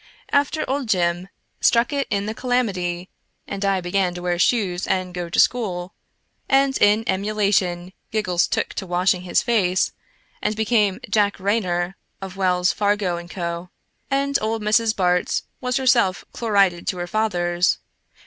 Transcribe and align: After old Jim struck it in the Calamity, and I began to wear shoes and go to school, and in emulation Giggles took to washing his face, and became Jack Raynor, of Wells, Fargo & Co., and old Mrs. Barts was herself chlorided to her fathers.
After 0.31 0.67
old 0.67 0.89
Jim 0.89 1.29
struck 1.59 1.93
it 1.93 2.07
in 2.09 2.25
the 2.25 2.33
Calamity, 2.33 3.11
and 3.45 3.63
I 3.63 3.81
began 3.81 4.15
to 4.15 4.23
wear 4.23 4.39
shoes 4.39 4.87
and 4.87 5.13
go 5.13 5.29
to 5.29 5.39
school, 5.39 5.93
and 6.49 6.75
in 6.81 7.03
emulation 7.05 7.93
Giggles 8.09 8.47
took 8.47 8.69
to 8.69 8.87
washing 8.87 9.21
his 9.21 9.43
face, 9.43 9.91
and 10.41 10.55
became 10.55 11.01
Jack 11.07 11.39
Raynor, 11.39 11.97
of 12.19 12.35
Wells, 12.35 12.71
Fargo 12.73 13.23
& 13.27 13.27
Co., 13.27 13.69
and 14.09 14.39
old 14.41 14.63
Mrs. 14.63 14.95
Barts 14.95 15.43
was 15.59 15.77
herself 15.77 16.25
chlorided 16.33 16.87
to 16.87 16.97
her 16.97 17.05
fathers. 17.05 17.77